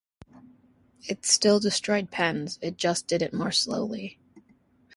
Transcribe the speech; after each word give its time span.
It 1.07 1.27
still 1.27 1.59
destroyed 1.59 2.09
pens; 2.09 2.57
it 2.63 2.75
just 2.75 3.05
did 3.05 3.21
it 3.21 3.35
more 3.35 3.51
slowly. 3.51 4.17